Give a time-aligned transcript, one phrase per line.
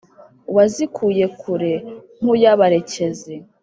[0.55, 1.73] wazikuye kure
[2.21, 3.35] nkuyabarekezi,